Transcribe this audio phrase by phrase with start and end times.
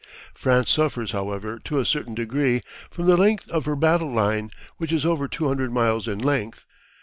[0.33, 4.91] France suffers, however, to a certain degree from the length of her battle line, which
[4.91, 6.65] is over 200 miles in length.